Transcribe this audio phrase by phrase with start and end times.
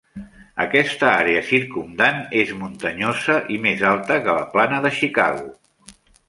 [0.63, 5.47] Aquesta àrea circumdant és muntanyosa i més alta que la plana de Chicago.